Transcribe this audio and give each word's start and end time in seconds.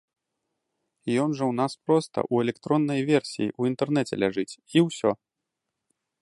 Ён 1.23 1.29
жа 1.39 1.43
ў 1.51 1.53
нас 1.61 1.73
проста 1.89 2.19
ў 2.33 2.47
электроннай 2.47 3.01
версіі 3.11 3.49
ў 3.59 3.73
інтэрнэце 3.73 4.13
ляжыць, 4.25 4.57
і 4.75 4.85
ўсё. 4.87 5.11